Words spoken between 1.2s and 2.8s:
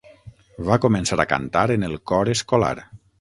a cantar en el cor escolar.